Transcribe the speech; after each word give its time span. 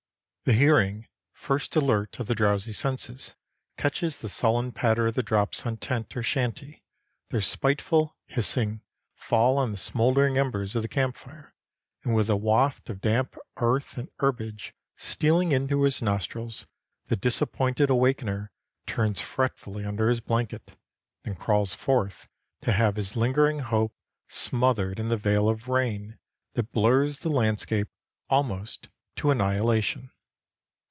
The 0.43 0.53
hearing, 0.57 1.07
first 1.33 1.75
alert 1.75 2.19
of 2.19 2.25
the 2.25 2.33
drowsy 2.33 2.73
senses, 2.73 3.35
catches 3.77 4.19
the 4.19 4.27
sullen 4.27 4.71
patter 4.71 5.05
of 5.07 5.13
the 5.13 5.21
drops 5.23 5.67
on 5.67 5.77
tent 5.77 6.17
or 6.17 6.23
shanty, 6.23 6.83
their 7.29 7.41
spiteful, 7.41 8.17
hissing 8.25 8.81
fall 9.13 9.59
on 9.59 9.69
the 9.71 9.77
smouldering 9.77 10.39
embers 10.39 10.75
of 10.75 10.81
the 10.81 10.87
camp 10.87 11.15
fire, 11.15 11.53
and 12.03 12.15
with 12.15 12.27
a 12.27 12.35
waft 12.35 12.89
of 12.89 13.01
damp 13.01 13.37
earth 13.57 13.99
and 13.99 14.09
herbage 14.19 14.73
stealing 14.95 15.51
into 15.51 15.83
his 15.83 16.01
nostrils, 16.01 16.65
the 17.05 17.15
disappointed 17.15 17.89
awakener 17.91 18.51
turns 18.87 19.21
fretfully 19.21 19.85
under 19.85 20.09
his 20.09 20.21
blanket, 20.21 20.75
then 21.23 21.35
crawls 21.35 21.73
forth 21.75 22.27
to 22.63 22.71
have 22.73 22.95
his 22.95 23.15
lingering 23.15 23.59
hope 23.59 23.93
smothered 24.27 24.99
in 24.99 25.07
the 25.09 25.17
veil 25.17 25.47
of 25.47 25.67
rain 25.69 26.17
that 26.55 26.71
blurs 26.73 27.19
the 27.19 27.29
landscape 27.29 27.89
almost 28.27 28.89
to 29.15 29.29
annihilation. 29.29 30.09